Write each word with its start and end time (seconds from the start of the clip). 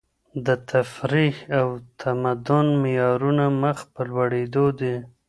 د 0.45 0.47
تفريح 0.71 1.35
او 1.59 1.67
تمدن 2.01 2.67
معيارونه 2.81 3.45
مخ 3.61 3.77
په 3.93 4.01
لوړېدو 4.09 4.65
دي. 4.79 4.95